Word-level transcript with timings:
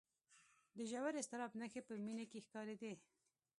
د 0.77 0.79
ژور 0.91 1.13
اضطراب 1.21 1.51
نښې 1.59 1.81
په 1.87 1.93
مينې 2.05 2.25
کې 2.31 2.43
ښکارېدې 2.45 2.93